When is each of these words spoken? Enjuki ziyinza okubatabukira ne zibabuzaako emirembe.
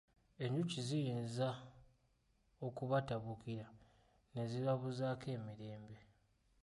Enjuki 0.43 0.79
ziyinza 0.87 1.49
okubatabukira 2.67 3.67
ne 4.33 4.43
zibabuzaako 4.51 5.25
emirembe. 5.37 5.97